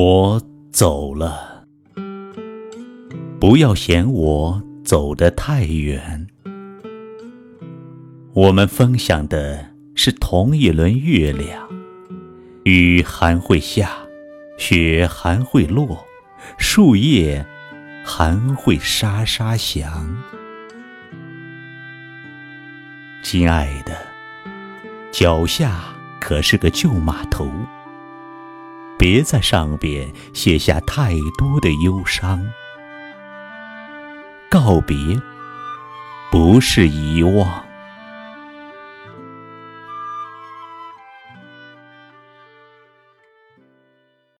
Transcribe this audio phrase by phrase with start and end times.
[0.00, 0.40] 我
[0.70, 1.64] 走了，
[3.40, 6.28] 不要嫌我走得太远。
[8.32, 11.68] 我们分享的是同一轮月亮，
[12.62, 13.90] 雨还会下，
[14.56, 16.06] 雪还会落，
[16.58, 17.44] 树叶
[18.04, 20.16] 还会沙沙响。
[23.24, 23.98] 亲爱的，
[25.10, 25.80] 脚下
[26.20, 27.50] 可是个旧码头。
[28.98, 32.44] 别在上边写下太多的忧伤。
[34.50, 34.96] 告别，
[36.32, 37.67] 不是遗忘。